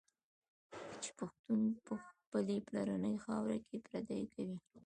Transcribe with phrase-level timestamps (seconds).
[1.03, 4.57] چي پښتون په خپلي پلرنۍ خاوره کي پردی کوي